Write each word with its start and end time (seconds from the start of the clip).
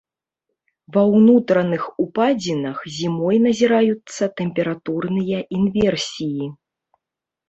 Ва 0.95 1.01
ўнутраных 1.15 1.83
упадзінах 2.03 2.77
зімой 2.99 3.37
назіраюцца 3.47 4.23
тэмпературныя 4.41 5.39
інверсіі. 5.59 6.49